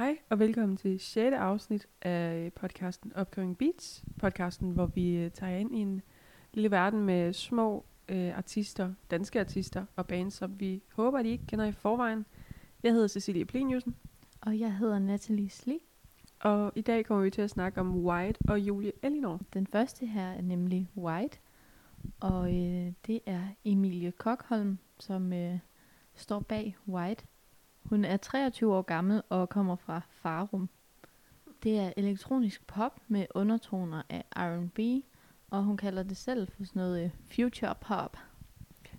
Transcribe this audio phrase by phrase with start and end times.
[0.00, 1.34] Hej og velkommen til 6.
[1.34, 4.04] afsnit af podcasten Upcoming Beats.
[4.18, 6.02] Podcasten, hvor vi øh, tager ind i en
[6.52, 11.28] lille verden med små øh, artister, danske artister og bands, som vi håber, at I
[11.28, 12.26] ikke kender i forvejen.
[12.82, 13.96] Jeg hedder Cecilie Pleniusen,
[14.40, 15.78] Og jeg hedder Natalie Sli.
[16.40, 19.40] og i dag kommer vi til at snakke om White og Julie Elinor.
[19.54, 21.38] Den første her er nemlig White,
[22.20, 25.58] og øh, det er Emilie Kokholm, som øh,
[26.14, 27.24] står bag White.
[27.82, 30.68] Hun er 23 år gammel og kommer fra Farum.
[31.62, 35.04] Det er elektronisk pop med undertoner af R&B,
[35.50, 38.16] og hun kalder det selv for sådan noget øh, future pop.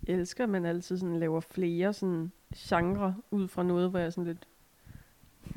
[0.08, 4.14] Jeg elsker, at man altid sådan laver flere sådan genre ud fra noget, hvor jeg
[4.14, 4.48] sådan lidt...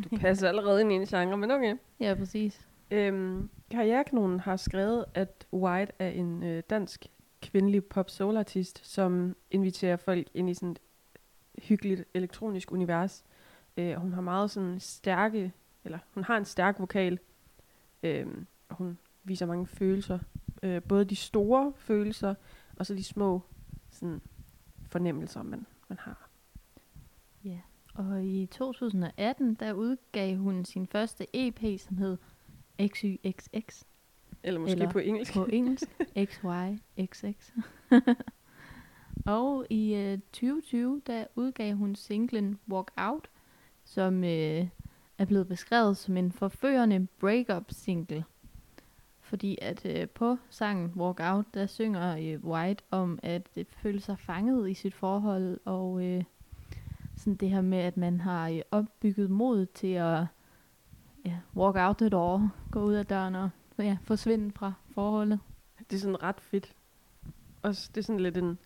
[0.05, 1.77] Du passer allerede ind i en genre, men okay.
[2.00, 2.69] Ja, præcis.
[2.91, 7.06] Øhm, Karrierekanonen har skrevet, at White er en øh, dansk
[7.42, 10.78] kvindelig pop soul artist, som inviterer folk ind i sådan et
[11.62, 13.24] hyggeligt elektronisk univers.
[13.77, 15.52] Øh, hun har meget sådan stærke,
[15.84, 17.19] eller hun har en stærk vokal.
[18.02, 20.19] Øhm, og hun viser mange følelser.
[20.62, 22.34] Øh, både de store følelser,
[22.77, 23.42] og så de små
[23.91, 24.20] sådan,
[24.88, 26.28] fornemmelser, man, man har.
[27.44, 27.58] Ja.
[27.94, 32.16] Og i 2018, der udgav hun sin første EP, som hed
[32.82, 33.82] XYXX.
[34.42, 35.34] Eller måske Eller på engelsk.
[35.34, 35.88] på engelsk.
[36.25, 37.50] XYXX.
[39.25, 43.28] og i øh, 2020, der udgav hun singlen Walk Out,
[43.84, 44.69] som øh,
[45.19, 48.25] er blevet beskrevet som en forførende breakup single.
[49.20, 54.00] Fordi at øh, på sangen Walk Out, der synger øh, White om at øh, føle
[54.00, 56.25] sig fanget i sit forhold, og øh,
[57.16, 60.27] sådan det her med, at man har øh, opbygget mod til at
[61.25, 65.41] ja, walk out the door, gå ud af døren og ja, forsvinde fra forholdet.
[65.91, 66.75] Det er sådan ret fedt.
[67.62, 68.59] Og det er sådan lidt en...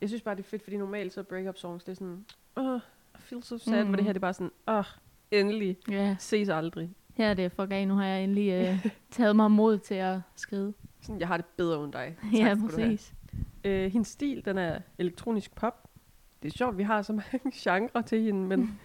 [0.00, 2.24] Jeg synes bare, det er fedt, fordi normalt så breakup songs, det er sådan...
[2.56, 2.80] Oh,
[3.14, 3.88] I feel so sad, mm.
[3.88, 4.50] hvor det her det er bare sådan...
[4.68, 4.84] Åh, oh,
[5.30, 5.76] endelig.
[5.90, 6.90] Ja, Ses aldrig.
[7.14, 7.84] her er det for gay.
[7.84, 10.74] Nu har jeg endelig øh, taget mig mod til at skrive.
[11.00, 12.16] Sådan, jeg har det bedre end dig.
[12.22, 13.14] Tak ja, præcis.
[13.64, 15.90] Øh, hendes stil, den er elektronisk pop.
[16.42, 18.80] Det er sjovt, vi har så mange genrer til hende, men...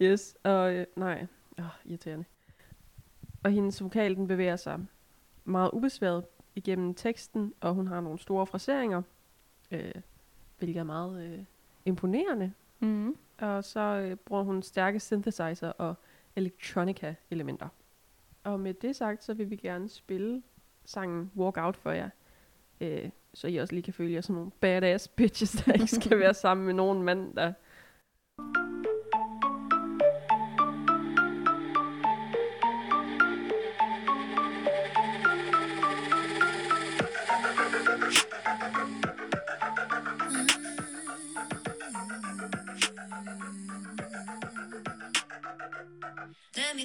[0.00, 1.26] yes, og øh, nej.
[1.58, 2.24] Åh, oh, irriterende.
[3.42, 4.80] Og hendes vokal, den bevæger sig
[5.44, 9.02] meget ubesværet igennem teksten, og hun har nogle store fraseringer,
[9.70, 9.92] øh,
[10.58, 11.44] hvilket er meget øh,
[11.84, 12.52] imponerende.
[12.80, 13.16] Mm.
[13.38, 15.94] Og så øh, bruger hun stærke synthesizer og
[16.36, 17.68] electronica-elementer.
[18.44, 20.42] Og med det sagt, så vil vi gerne spille
[20.84, 22.10] sangen Walk Out for jer.
[22.80, 26.18] Øh, så I også lige kan føle jer som nogle badass bitches, der ikke skal
[26.24, 27.52] være sammen med nogen mand, der...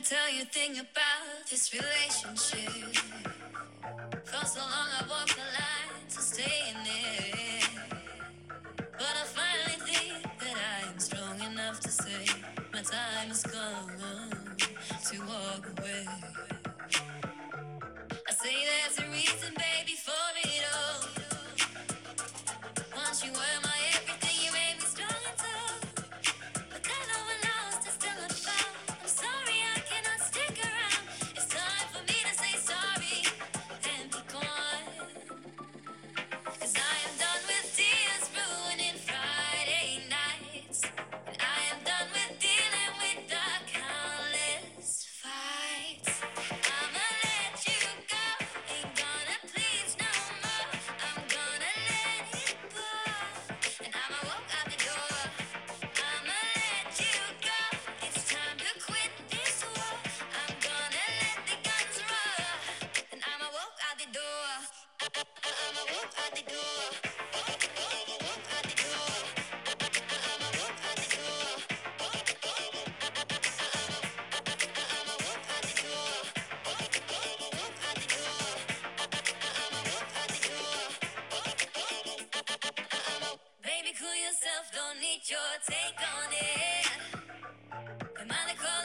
[0.03, 2.95] tell you thing about this relationship.
[4.25, 7.10] For so long I walked the line to stay in it.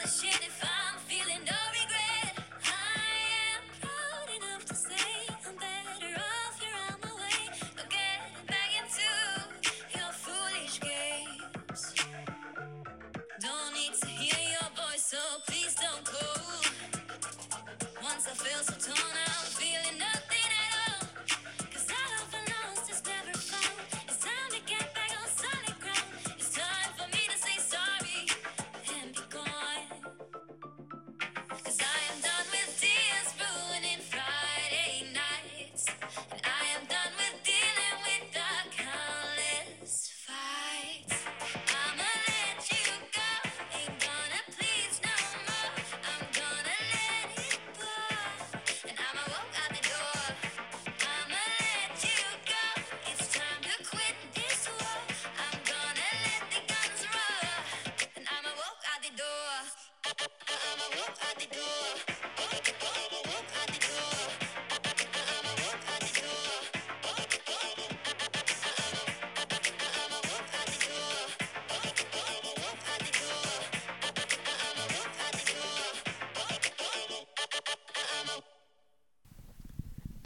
[0.07, 0.46] Shit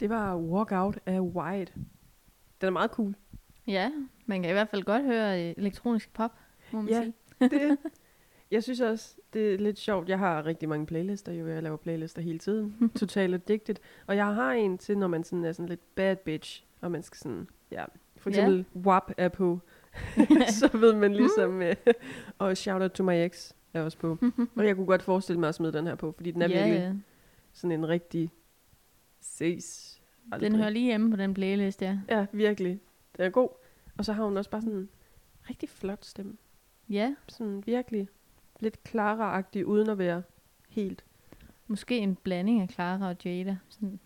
[0.02, 1.72] Det var Walk Out af White.
[2.60, 3.14] Den er meget cool.
[3.66, 3.90] Ja,
[4.26, 6.30] man kan i hvert fald godt høre øh, elektronisk pop,
[6.72, 7.02] må man Ja.
[7.02, 7.14] sige.
[7.40, 7.78] Det,
[8.50, 10.08] jeg synes også, det er lidt sjovt.
[10.08, 11.46] Jeg har rigtig mange playlister, jo.
[11.48, 12.74] Jeg laver playlister hele tiden.
[13.00, 13.74] Totalt addicted.
[14.06, 17.02] Og jeg har en til, når man sådan er sådan lidt bad bitch, og man
[17.02, 17.84] skal sådan, ja,
[18.16, 19.60] for eksempel WAP er på.
[20.60, 21.76] så ved man ligesom, øh,
[22.38, 24.18] og Shout Out to My Ex er også på.
[24.56, 26.66] og jeg kunne godt forestille mig at smide den her på, fordi den er ja,
[26.68, 27.02] virkelig
[27.52, 28.30] sådan en rigtig
[29.20, 29.91] ses.
[30.32, 30.50] Aldrig.
[30.50, 31.98] Den hører lige hjemme på den playlist, ja.
[32.08, 32.80] Ja, virkelig.
[33.16, 33.48] Den er god.
[33.98, 34.88] Og så har hun også bare sådan en
[35.50, 36.36] rigtig flot stemme.
[36.88, 38.08] Ja, Sådan virkelig
[38.60, 40.22] lidt Clara-agtig, uden at være
[40.68, 41.04] helt.
[41.66, 43.56] måske en blanding af Clara og Jada.
[43.68, 44.00] Sådan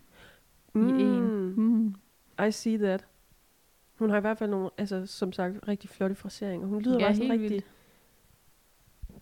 [0.75, 1.53] i en.
[1.55, 1.95] Mm.
[2.47, 3.07] I see that.
[3.95, 6.67] Hun har i hvert fald nogle, altså som sagt, rigtig flotte fraseringer.
[6.67, 7.63] Hun lyder Ja, bare sådan rigtig...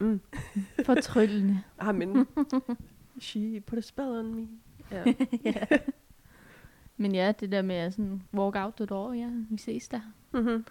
[0.01, 0.21] Mm.
[0.85, 1.61] Fortryllende.
[1.77, 2.27] Ah, men...
[3.19, 4.47] She put a spell on me.
[4.91, 5.03] Ja.
[5.45, 5.65] ja.
[6.97, 10.01] Men ja, det der med at sådan walk out the door, ja, vi ses der.
[10.31, 10.65] mm-hmm.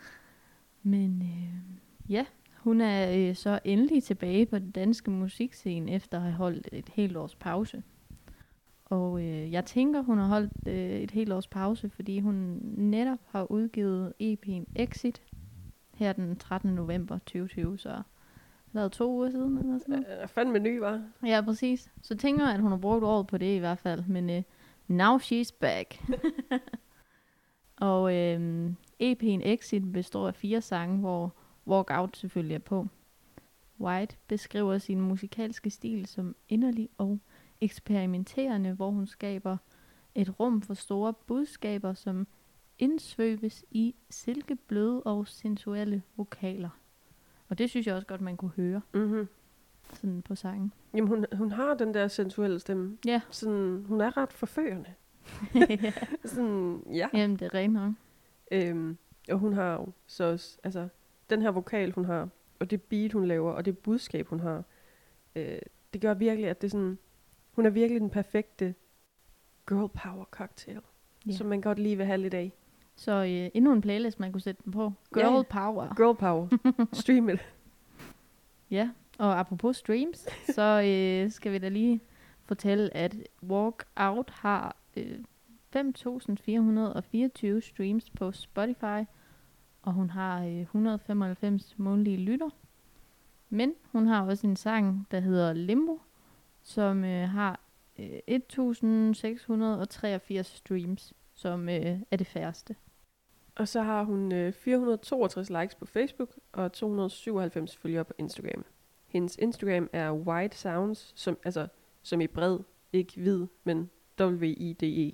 [0.82, 2.26] Men øh, ja,
[2.59, 6.88] hun er øh, så endelig tilbage på den danske musikscene efter at have holdt et
[6.88, 7.82] helt års pause.
[8.85, 13.19] Og øh, jeg tænker, hun har holdt øh, et helt års pause, fordi hun netop
[13.27, 15.23] har udgivet EP'en Exit
[15.94, 16.75] her den 13.
[16.75, 18.03] november 2020, så
[18.73, 20.23] været to uger siden eller sådan noget.
[20.23, 21.03] Uh, fandme ny, var.
[21.27, 21.91] Ja, præcis.
[22.03, 24.05] Så tænker jeg, at hun har brugt året på det i hvert fald.
[24.06, 24.43] Men uh,
[24.89, 26.03] now she's back.
[27.77, 28.67] og øh,
[29.03, 31.35] EP'en Exit består af fire sange, hvor
[31.67, 32.87] Walk Out selvfølgelig er på.
[33.81, 37.19] White beskriver sin musikalske stil som inderlig og
[37.61, 39.57] eksperimenterende, hvor hun skaber
[40.15, 42.27] et rum for store budskaber, som
[42.79, 46.71] indsvøbes i silkebløde og sensuelle vokaler.
[47.49, 49.29] Og det synes jeg også godt, man kunne høre Mm-hmm.
[49.93, 50.73] Sådan på sangen.
[50.95, 52.99] Jamen, hun, hun har den der sensuelle stemme.
[53.07, 53.21] Ja.
[53.31, 54.95] Sådan, hun er ret forførende.
[56.25, 57.09] sådan, ja.
[57.15, 57.93] Jamen, det er rent nok.
[58.53, 58.97] Øhm,
[59.31, 60.89] og hun har jo så også, altså,
[61.31, 62.29] den her vokal, hun har,
[62.61, 64.65] og det beat, hun laver, og det budskab, hun har,
[65.37, 65.59] øh,
[65.93, 66.99] det gør virkelig, at det sådan,
[67.53, 68.75] hun er virkelig den perfekte
[69.69, 70.81] girl power cocktail,
[71.27, 71.33] Ja.
[71.33, 72.53] som man godt lige vil have lidt af.
[72.97, 74.93] Så øh, endnu en playlist, man kunne sætte den på.
[75.15, 75.43] Girl Ja.
[75.43, 75.95] Power.
[75.97, 76.49] Girl power.
[77.03, 77.39] Stream it.
[78.71, 82.01] Ja, og apropos streams, så øh, skal vi da lige
[82.44, 85.19] fortælle, at Walk Out har øh,
[85.77, 85.83] 5.424
[87.61, 89.05] streams på Spotify,
[89.83, 92.51] og hun har øh, 195 månedlige lytter.
[93.49, 96.01] Men hun har også en sang, der hedder Limbo,
[96.63, 97.61] som øh, har
[97.99, 102.77] øh, 1.683 streams, som øh, er det færreste.
[103.56, 108.65] Og så har hun øh, 462 likes på Facebook, og 297 følgere på Instagram.
[109.15, 111.69] Hendes Instagram er White Sounds, som, altså,
[112.03, 112.59] som i bred,
[112.93, 113.91] ikke hvid, men
[114.21, 115.13] W-I-D-E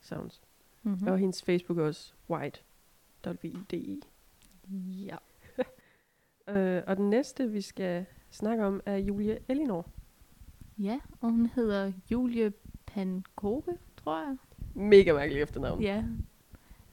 [0.00, 0.42] Sounds.
[0.82, 1.08] Mm-hmm.
[1.08, 2.60] Og hendes Facebook er også White.
[3.26, 4.00] W-I-D-E.
[5.06, 5.16] Ja.
[6.48, 9.86] Øh, og den næste, vi skal snakke om, er Julie Elinor.
[10.78, 12.52] Ja, og hun hedder Julie
[12.86, 14.36] Pankoke, tror jeg.
[14.74, 15.82] Mega mærkelig efternavn.
[15.82, 16.04] Ja.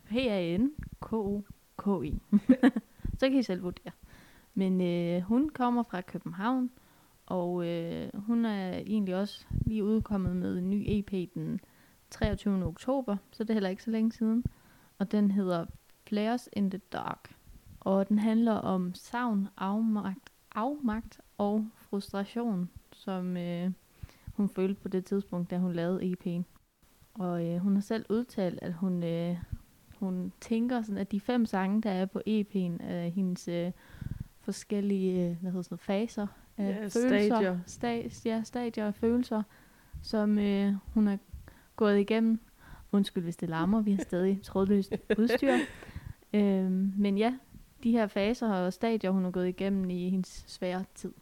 [0.06, 1.40] P-A-N-K-O-K-I.
[3.20, 3.92] Så kan I selv vurdere.
[4.56, 6.70] Men øh, hun kommer fra København,
[7.26, 11.60] og øh, hun er egentlig også lige udkommet med en ny EP den
[12.10, 12.66] 23.
[12.66, 14.44] oktober, så det er heller ikke så længe siden.
[15.00, 15.66] Og den hedder
[16.08, 17.36] Flares in the Dark.
[17.80, 23.72] Og den handler om savn, afmagt, afmagt og frustration, som øh,
[24.34, 26.44] hun følte på det tidspunkt, da hun lavede EP'en.
[27.14, 29.38] Og øh, hun har selv udtalt, at hun, øh,
[30.00, 33.72] hun tænker, sådan, at de fem sange, der er på EP'en, er hendes øh,
[34.46, 37.00] forskellige øh, hvad hedder sådan noget, faser af Ja, følelser.
[37.10, 37.60] stadier.
[37.68, 39.44] Sta- ja, stadier af følelser,
[40.02, 41.18] som øh, hun er
[41.76, 42.40] gået igennem.
[42.92, 45.54] Undskyld, hvis det larmer, vi har stadig trådløst udstyr.
[46.34, 47.38] øhm, men ja,
[47.84, 51.14] de her faser og stadier, hun har gået igennem i hendes svære tid.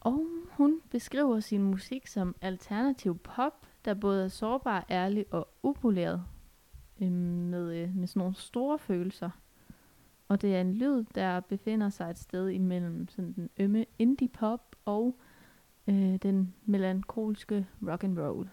[0.00, 6.24] Og hun beskriver sin musik som alternativ pop, der både er sårbar, ærlig og upoleret.
[7.02, 9.30] Øhm, med, øh, med sådan nogle store følelser.
[10.30, 14.28] Og det er en lyd, der befinder sig et sted imellem sådan den ømme indie
[14.28, 15.16] pop og
[15.86, 18.48] øh, den melankolske rock and roll.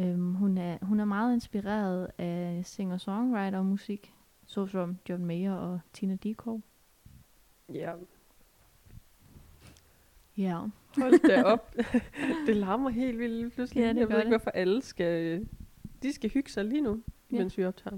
[0.00, 4.14] Øhm, hun, er, hun er meget inspireret af singer-songwriter musik,
[4.46, 6.60] såsom John Mayer og Tina Dickow.
[7.74, 7.92] Ja.
[10.36, 10.58] Ja.
[10.98, 11.74] Hold da op.
[12.46, 13.80] det larmer helt vildt pludselig.
[13.80, 14.30] Ja, det jeg ved ikke, det.
[14.30, 15.46] hvorfor alle skal...
[16.02, 17.38] De skal hygge sig lige nu, Ja.
[17.38, 17.96] mens vi optager.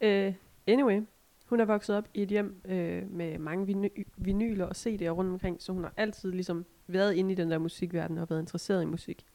[0.00, 0.34] Uh,
[0.66, 1.02] anyway,
[1.50, 5.32] hun er vokset op i et hjem øh, med mange viny- vinyler og CD'er rundt
[5.32, 8.82] omkring, så hun har altid ligesom været inde i den der musikverden og været interesseret
[8.82, 9.26] i musik.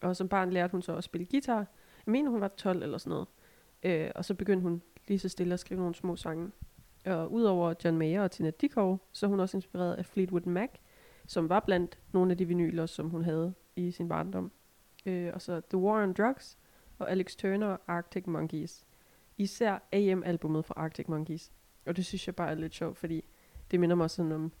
[0.00, 1.66] Og som barn lærte hun så at spille guitar.
[2.06, 3.28] Jeg mener, hun var 12 eller sådan noget.
[3.82, 6.50] Øh, og så begyndte hun lige så stille at skrive nogle små sange.
[7.06, 10.70] Og udover John Mayer og Tina Dickow, så er hun også inspireret af Fleetwood Mac,
[11.26, 14.52] som var blandt nogle af de vinyler, som hun havde i sin barndom.
[15.06, 16.58] Øh, og så The War on Drugs
[16.98, 18.84] og Alex Turner og Arctic Monkeys.
[19.38, 21.52] Især AM-albummet fra Arctic Monkeys.
[21.86, 23.24] Og det synes jeg bare er lidt sjovt, fordi
[23.70, 24.52] det minder mig sådan om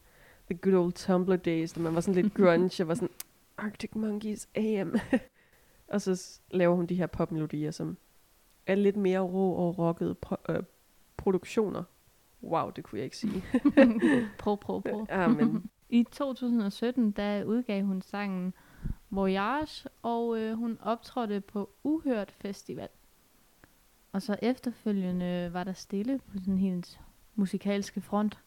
[0.50, 3.10] the good old Tumblr days, da man var sådan lidt grunge, og var sådan,
[3.58, 4.94] Arctic Monkeys AM.
[5.92, 7.96] og så laver hun de her popmelodier, som
[8.66, 10.62] er lidt mere rå og rockede pro- øh,
[11.16, 11.82] produktioner.
[12.42, 13.44] Wow, det kunne jeg ikke sige.
[14.38, 15.06] prøv, prøv, prøv.
[15.10, 18.54] ja, men I 2017, der udgav hun sangen
[19.10, 22.88] Voyage, og øh, hun optrådte på Uhørt Festival.
[24.18, 27.00] Og så efterfølgende var der stille på sådan hendes
[27.34, 28.38] musikalske front.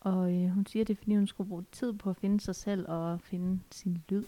[0.00, 2.54] Og øh, hun siger, det er fordi, hun skulle bruge tid på at finde sig
[2.54, 4.24] selv og finde sin lyd.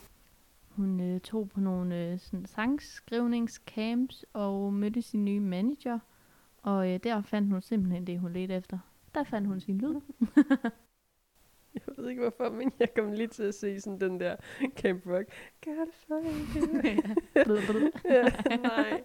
[0.68, 5.98] Hun øh, tog på nogle øh, sådan sangskrivningscamps og mødte sin nye manager.
[6.62, 8.78] Og øh, der fandt hun simpelthen det, hun ledte efter.
[9.14, 10.00] Der fandt hun sin lyd.
[11.74, 14.36] Jeg ved ikke hvorfor, men jeg kom lige til at se sådan den der
[14.76, 15.32] Camp Rock.
[16.06, 17.90] Find you.
[18.14, 19.04] ja, nej.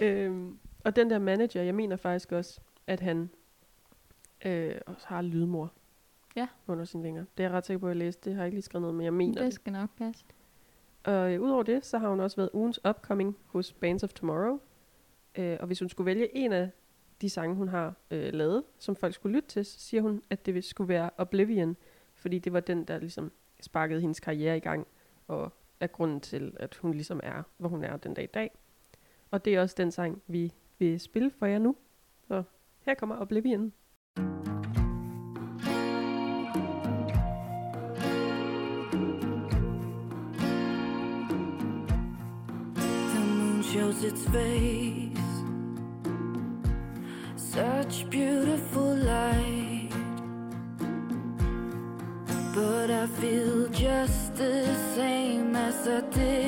[0.00, 3.30] Øhm, og den der manager, jeg mener faktisk også, at han
[4.44, 5.72] øh, også har lydmor
[6.36, 6.48] Ja.
[6.66, 7.24] under sine vinger.
[7.38, 8.30] Det er jeg ret sikker på, at jeg læste.
[8.30, 9.54] Det har jeg ikke lige skrevet noget, men jeg mener det det.
[9.54, 10.24] skal nok passe.
[11.04, 14.58] Og øh, udover det, så har hun også været ugens upcoming hos Bands of Tomorrow.
[15.34, 16.70] Øh, og hvis hun skulle vælge en af
[17.20, 20.46] de sange, hun har øh, lavet, som folk skulle lytte til, så siger hun, at
[20.46, 21.76] det skulle være Oblivion,
[22.14, 24.86] fordi det var den, der ligesom sparkede hendes karriere i gang,
[25.28, 28.50] og er grunden til, at hun ligesom er, hvor hun er den dag i dag.
[29.30, 31.76] Og det er også den sang, vi vil spille for jer nu.
[32.28, 32.42] Så
[32.86, 33.72] her kommer Oblivion.
[43.12, 45.18] The moon shows its face.
[47.36, 49.94] Such beautiful light.
[52.54, 56.47] But I feel just the same as I did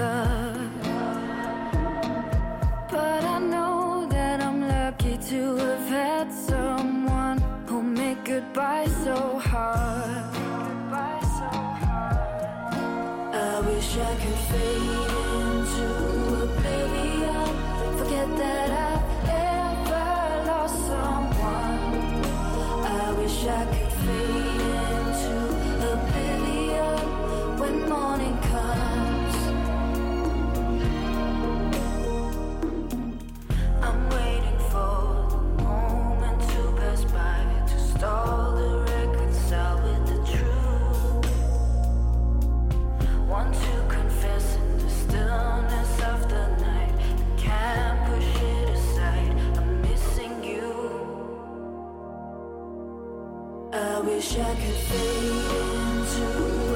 [0.00, 0.70] I.
[2.90, 10.38] But I know that I'm lucky to have had someone who made goodbye so hard.
[13.30, 14.82] I wish I could fade
[15.40, 15.88] into
[16.44, 17.48] oblivion,
[17.98, 22.24] forget that I've ever lost someone.
[22.84, 23.87] I wish I could
[54.08, 55.50] wish I could fade
[55.92, 56.26] into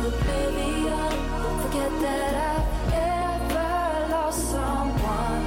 [0.09, 1.13] oblivion.
[1.63, 5.47] Forget that I've ever lost someone.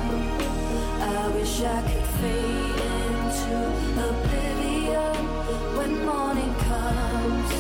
[1.02, 3.58] I wish I could fade into
[4.10, 5.16] oblivion
[5.78, 7.52] when morning comes.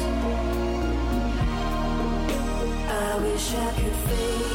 [2.89, 4.54] I wish I could fade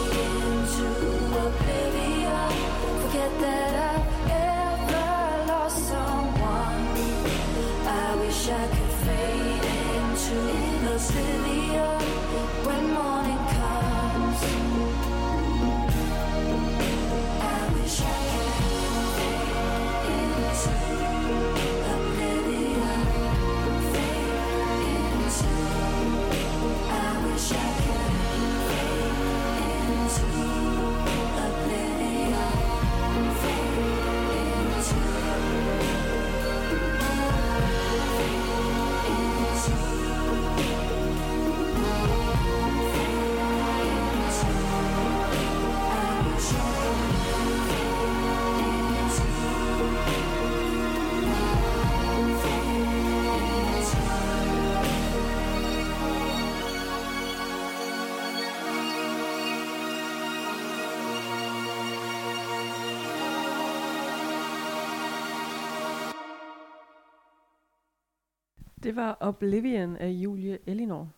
[68.82, 71.10] Det var Oblivion af Julie Elinor.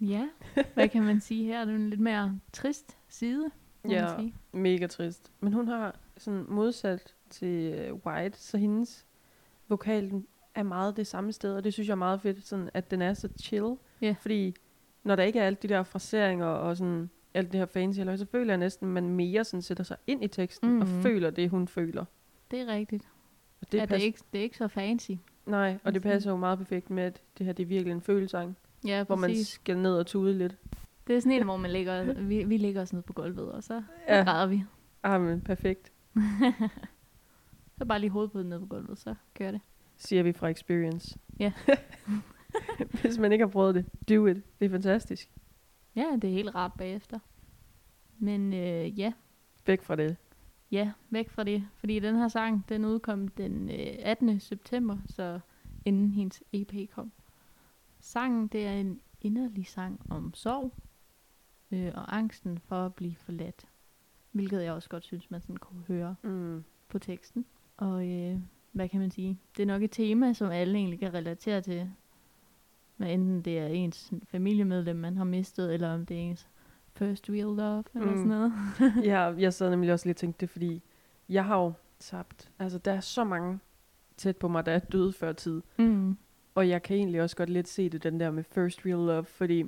[0.00, 0.28] Ja,
[0.74, 1.64] hvad kan man sige her?
[1.64, 3.50] Det er en lidt mere trist side,
[3.88, 4.06] Ja.
[4.08, 4.34] man sige.
[4.52, 5.30] Mega trist.
[5.40, 9.06] Men hun har sådan modsat til øh, White, så hendes
[9.68, 12.70] vokal den er meget det samme sted, og det synes jeg er meget fedt, sådan
[12.74, 13.74] at den er så chill.
[14.00, 14.14] Ja.
[14.20, 14.54] Fordi
[15.04, 18.16] når der ikke er alt de der fraseringer og sådan alt det her fancy, eller
[18.16, 20.82] så føler jeg næsten, at man mere sådan sætter sig ind i teksten mm-hmm.
[20.82, 21.02] og Mhm.
[21.02, 22.04] føler det, hun føler.
[22.50, 23.08] Det er rigtigt.
[23.60, 25.10] Og Det, det, er passer- ikke, det er ikke så fancy.
[25.46, 28.00] Nej, og det passer jo meget perfekt med, at det her det er virkelig en
[28.00, 28.56] følesang,
[28.86, 30.56] Ja, hvor man skal ned og tude lidt.
[31.06, 33.62] Det er sådan en, hvor man ligger, vi, vi ligger os ned på gulvet, og
[33.64, 34.22] så Ja.
[34.22, 34.64] græder vi.
[35.02, 35.92] Ah, men perfekt,
[37.78, 39.60] Så bare lige hovedpuden ned på gulvet, så kører det.
[39.96, 41.18] siger vi fra experience.
[41.38, 41.52] Ja.
[43.02, 44.36] Hvis man ikke har prøvet det, do it.
[44.60, 45.30] Det er fantastisk.
[45.96, 47.18] Ja, det er helt rart bagefter.
[48.18, 49.12] Men øh, ja,
[49.66, 50.16] Væk fra det.
[50.72, 51.68] Ja, væk fra det.
[51.74, 54.40] Fordi den her sang, den udkom den øh, 18.
[54.40, 55.40] september, så
[55.84, 57.12] inden hendes EP kom.
[58.00, 60.72] Sangen, det er en inderlig sang om sorg
[61.70, 63.66] øh, og angsten for at blive forladt.
[64.32, 66.64] Hvilket jeg også godt synes, man sådan kunne høre Mm.
[66.88, 67.44] på teksten.
[67.76, 68.38] Og øh,
[68.72, 69.38] hvad kan man sige?
[69.56, 71.90] Det er nok et tema, som alle egentlig kan relatere til.
[72.96, 76.48] Hvad enten det er ens familiemedlem, man har mistet, eller om det er ens
[76.94, 78.16] first real love, eller Mm.
[78.16, 78.52] sådan noget.
[79.12, 80.82] ja, jeg sad nemlig også lige og tænkte det, fordi
[81.28, 82.50] jeg har jo tabt.
[82.58, 83.58] Altså, der er så mange
[84.16, 85.62] tæt på mig, der er døde før tid.
[85.78, 86.16] Mm.
[86.54, 89.24] Og jeg kan egentlig også godt lidt se det, den der med first real love,
[89.24, 89.64] fordi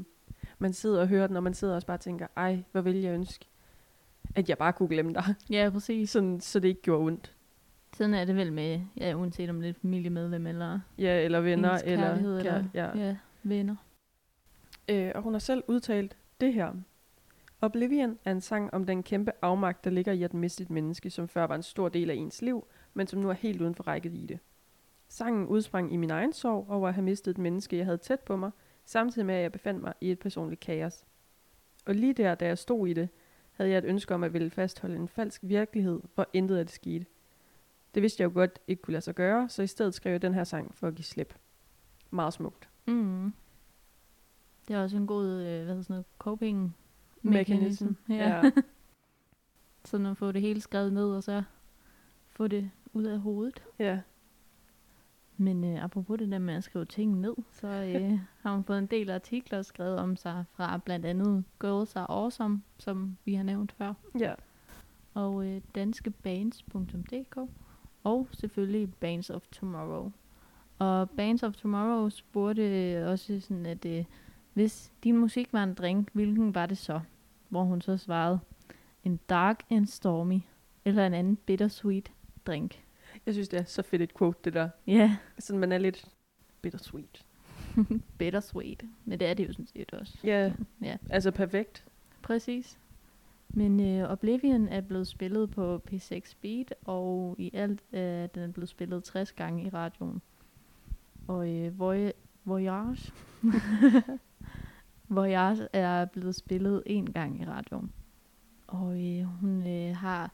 [0.59, 2.97] man sidder og hører den, og man sidder også bare og tænker, ej, hvor vil
[2.97, 3.45] jeg ønske,
[4.35, 6.11] at jeg bare kunne glemme dig, Ja, præcis.
[6.11, 7.35] sådan, så det ikke gjorde ondt.
[7.97, 11.79] Sådan er det vel med, ja, uanset om det er familiemedlem, eller Ja, eller venner,
[11.85, 12.99] eller, kærlighed, kær- eller ja.
[13.07, 13.77] ja, venner.
[14.89, 16.73] Øh, og hun har selv udtalt det her.
[17.61, 21.11] Oblivion er en sang om den kæmpe afmagt, der ligger i at miste et menneske,
[21.11, 23.75] som før var en stor del af ens liv, men som nu er helt uden
[23.75, 24.39] for rækkevidde.
[25.09, 28.21] Sangen udsprang i min egen sorg over at have mistet et menneske, jeg havde tæt
[28.21, 28.51] på mig,
[28.85, 31.05] samtidig med at jeg befandt mig i et personligt kaos.
[31.87, 33.09] Og lige der, da jeg stod i det,
[33.53, 36.75] havde jeg et ønske om at ville fastholde en falsk virkelighed, hvor intet af det
[36.75, 37.07] skete.
[37.95, 40.23] Det vidste jeg jo godt ikke kunne lade sig gøre, så i stedet skrev jeg
[40.23, 41.35] den her sang for at give slip.
[42.11, 42.69] Meget smukt.
[42.87, 43.33] Mm.
[44.69, 46.77] Det er også en god, øh, hvad hedder sådan noget, coping
[47.31, 47.85] Mekanism.
[47.85, 48.13] mekanism.
[48.13, 48.51] Ja.
[49.85, 51.43] Sådan at få det hele skrevet ned, og så
[52.31, 53.63] få det ud af hovedet.
[53.79, 54.01] ja.
[55.37, 58.79] Men øh, apropos det der med at skrive ting ned, så øh, har hun fået
[58.79, 63.43] en del artikler skrevet om sig fra blandt andet Girls Are Awesome, som vi har
[63.43, 64.35] nævnt før, Ja.
[65.15, 67.37] og øh, danskebands.dk,
[68.05, 70.13] og selvfølgelig Bands of Tomorrow.
[70.79, 74.05] Og Bands of Tomorrow spurgte også sådan, at øh,
[74.53, 77.01] hvis din musik var en drink, hvilken var det så?
[77.55, 78.39] Hvor hun så svarede,
[79.05, 80.41] en dark and stormy,
[80.85, 82.13] eller en anden bittersweet
[82.47, 82.83] drink.
[83.27, 84.69] Jeg synes, det er så fedt et quote, det der.
[84.87, 85.11] Ja, yeah.
[85.39, 86.09] Sådan, man er lidt
[86.63, 87.25] bittersweet.
[88.19, 88.83] bittersweet.
[89.05, 90.19] Men det er det jo sådan set også.
[90.25, 90.97] Ja, Ja.
[91.11, 91.85] altså perfekt.
[92.23, 92.79] Præcis.
[93.49, 98.69] Men øh, Oblivion er blevet spillet på P6 Speed, og i alt er den blevet
[98.69, 100.23] spillet 60 gange i radioen.
[101.29, 102.13] Og øh, Voy-
[102.45, 103.13] Voyage,
[105.09, 107.93] Voyage er blevet spillet en gang i radioen.
[108.67, 110.31] Og øh, hun øh, har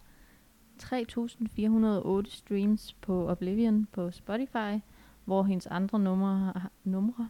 [0.82, 4.78] 3.408 streams på Oblivion på Spotify,
[5.24, 7.28] hvor hendes andre numre, har- numre,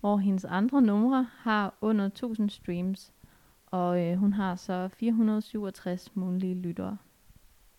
[0.00, 3.12] hvor hendes andre numre har under 1000 streams,
[3.66, 6.96] og øh, hun har så 467 månedlige lyttere.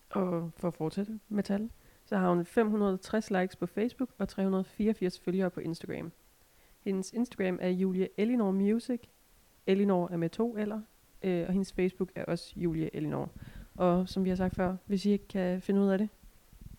[0.09, 1.69] Og for at fortsætte med tal,
[2.05, 6.11] så har hun 560 likes på Facebook og 384 følgere på Instagram.
[6.79, 9.01] Hendes Instagram er Julie Elinor Music.
[9.67, 10.81] Elinor er med to eller,
[11.23, 13.31] øh, og hendes Facebook er også Julie Elinor.
[13.75, 16.09] Og som vi har sagt før, hvis I ikke kan finde ud af det,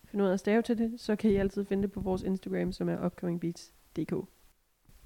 [0.05, 2.23] finde ud af at stave til det, så kan I altid finde det på vores
[2.23, 4.13] Instagram, som er upcomingbeats.dk.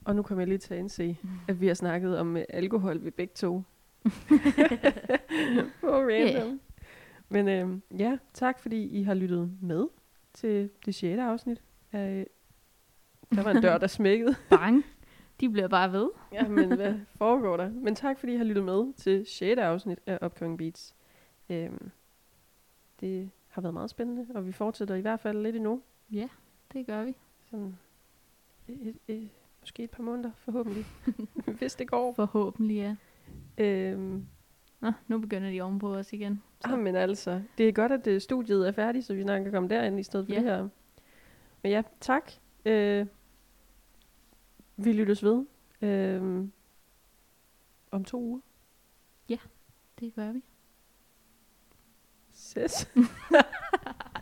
[0.06, 3.04] Og nu kommer jeg lige til at indse, at vi har snakket om øh, alkohol
[3.04, 3.62] ved begge to.
[5.80, 6.48] Hvor random.
[6.48, 6.58] Yeah.
[7.30, 9.88] Men øh, ja, tak fordi I har lyttet med
[10.34, 11.62] til det sjette afsnit.
[11.92, 12.28] Af,
[13.32, 14.36] der var en dør, der smækkede.
[14.50, 14.84] Bang!
[15.40, 16.10] De bliver bare ved.
[16.34, 17.70] ja, men hvad foregår der?
[17.70, 20.96] Men tak fordi I har lyttet med til sjette afsnit af Upcoming Beats.
[21.50, 21.92] Øhm,
[23.00, 25.82] det har været meget spændende, og vi fortsætter i hvert fald lidt endnu.
[26.12, 26.28] Ja,
[26.74, 27.16] det gør vi.
[27.52, 27.78] Sådan
[28.68, 29.30] et, et, et,
[29.62, 30.86] måske et par måneder, forhåbentlig.
[31.60, 32.14] Hvis det går.
[32.14, 32.96] Forhåbentlig, ja.
[33.58, 34.26] Øhm,
[34.80, 36.44] Nå, nu begynder de ovenpå os igen.
[36.60, 36.74] Så.
[36.74, 39.52] Ah, men altså, det er godt, at det, studiet er færdigt, så vi snart kan
[39.52, 40.40] komme derind i stedet for Ja.
[40.40, 40.68] det her.
[41.64, 42.32] Men ja, tak.
[42.66, 43.06] Øh,
[44.78, 45.46] vi lyttes ved
[45.82, 46.48] øh,
[47.92, 48.42] om to uger.
[50.00, 50.42] Det gør vi.
[52.32, 52.88] Ses.